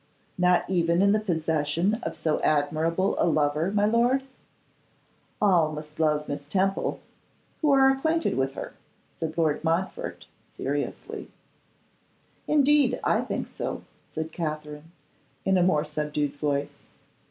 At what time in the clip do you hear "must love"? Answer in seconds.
5.73-6.27